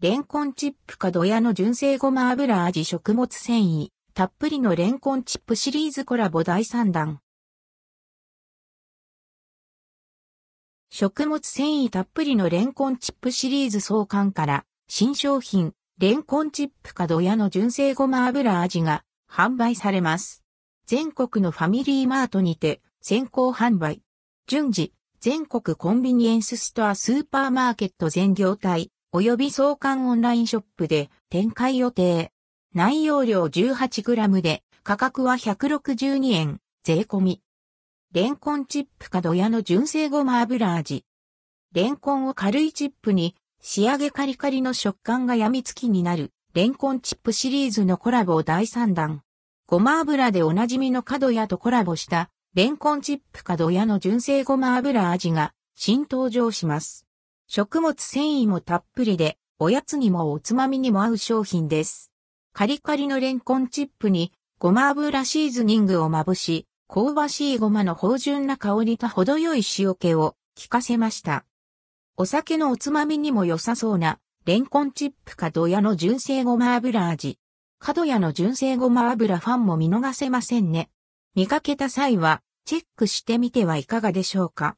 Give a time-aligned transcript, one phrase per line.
[0.00, 7.18] レンコンチップかドヤの純正ごま油味食物繊維、たっぷりのレンコンチップシリーズコラボ第3弾。
[10.88, 20.44] 食物繊維たっぷりのレンコンチップシリーズ創刊から新商品、レンコンチップかドヤの純正ごま油味が販売されます。
[20.86, 24.00] 全国のファミリーマートにて先行販売。
[24.46, 32.30] 順次、全国コンビニエンスストアスーパーマーケット全業態及び創刊オンラインショップで展開予定。
[32.74, 37.42] 内容量 18g で価格は162円、税込み。
[38.12, 41.06] レンコンチップかドヤの純正ごま油味。
[41.72, 49.22] レンコンを軽いチップに仕上げカリカリの食感が病みつきになるレンコンチップシリーズのコラボ第3弾。
[49.66, 57.07] ごま油でおなじみの角屋とコラボしたレンコンチップ角屋の純正ごま油味が新登場します。
[57.50, 62.12] 食物繊維もたっぷりで、おやつにもおつまみにも合う商品です。
[62.52, 71.46] カリカリのレンコンチップにごま油シーズニングをまぶし、香ばしいごまの芳醇な香りと程よい塩気を効かせました。
[72.18, 77.38] お酒のおつまみにも良さそうな、レンコンチップかドヤの純正ごま油味。
[77.78, 80.90] 角屋の純正ごま油ファンも見逃せませんね。
[81.34, 84.76] 見かけた際は、チェックしてみてはいかがでしょうか。